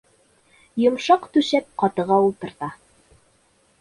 Йомшаҡ 0.83 1.27
түшәп, 1.37 1.69
ҡатыға 1.83 2.21
ултырта. 2.29 2.71